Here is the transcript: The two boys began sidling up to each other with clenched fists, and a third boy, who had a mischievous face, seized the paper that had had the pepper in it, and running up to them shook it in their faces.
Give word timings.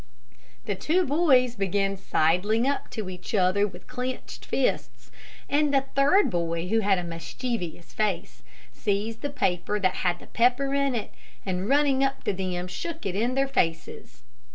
The 0.65 0.73
two 0.73 1.05
boys 1.05 1.55
began 1.55 1.95
sidling 1.95 2.67
up 2.67 2.89
to 2.89 3.07
each 3.07 3.35
other 3.35 3.67
with 3.67 3.85
clenched 3.85 4.45
fists, 4.47 5.11
and 5.47 5.75
a 5.75 5.81
third 5.95 6.31
boy, 6.31 6.69
who 6.69 6.79
had 6.79 6.97
a 6.97 7.03
mischievous 7.03 7.93
face, 7.93 8.41
seized 8.73 9.21
the 9.21 9.29
paper 9.29 9.79
that 9.79 9.97
had 9.97 10.15
had 10.17 10.19
the 10.19 10.25
pepper 10.33 10.73
in 10.73 10.95
it, 10.95 11.13
and 11.45 11.69
running 11.69 12.03
up 12.03 12.23
to 12.23 12.33
them 12.33 12.67
shook 12.67 13.05
it 13.05 13.13
in 13.15 13.35
their 13.35 13.47
faces. 13.47 14.23